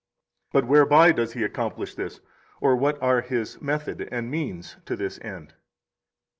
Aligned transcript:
41 0.51 0.51
But 0.65 0.71
whereby 0.71 1.11
does 1.11 1.33
He 1.33 1.43
accomplish 1.43 1.93
this, 1.93 2.21
or 2.59 2.75
what 2.75 2.99
are 3.03 3.21
His 3.21 3.61
method 3.61 4.09
and 4.11 4.31
means 4.31 4.77
to 4.87 4.95
this 4.95 5.19
end? 5.21 5.53